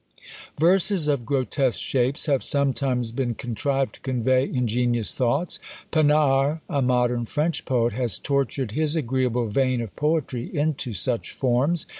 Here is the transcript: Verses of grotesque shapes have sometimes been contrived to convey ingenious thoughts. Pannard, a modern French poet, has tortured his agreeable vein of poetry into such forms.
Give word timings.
Verses 0.59 1.07
of 1.07 1.27
grotesque 1.27 1.79
shapes 1.79 2.25
have 2.25 2.41
sometimes 2.41 3.11
been 3.11 3.35
contrived 3.35 3.93
to 3.93 3.99
convey 4.01 4.45
ingenious 4.45 5.13
thoughts. 5.13 5.59
Pannard, 5.91 6.59
a 6.67 6.81
modern 6.81 7.27
French 7.27 7.65
poet, 7.65 7.93
has 7.93 8.17
tortured 8.17 8.71
his 8.71 8.95
agreeable 8.95 9.47
vein 9.49 9.79
of 9.79 9.95
poetry 9.95 10.47
into 10.57 10.95
such 10.95 11.33
forms. 11.33 11.85